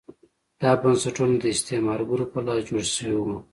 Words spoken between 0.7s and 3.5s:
بنسټونه د استعمارګرو په لاس جوړ شوي وو.